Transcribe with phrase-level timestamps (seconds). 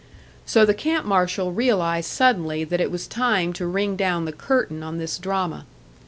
[0.47, 4.81] So the camp marshal realised suddenly that it was time to ring down the curtain
[4.81, 5.67] on this drama.